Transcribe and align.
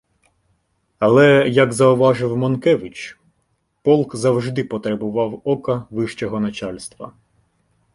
Але, 0.99 1.49
як 1.55 1.73
зауважив 1.73 2.37
Монкевич, 2.37 3.19
«полк 3.81 4.15
завжди 4.15 4.63
потребував 4.63 5.41
ока 5.43 5.85
вищого 5.89 6.39
начальства». 6.39 7.11